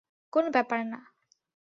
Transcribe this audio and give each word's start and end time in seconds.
কোন 0.33 0.45
ব্যাপার 0.49 0.79
না। 0.85 0.99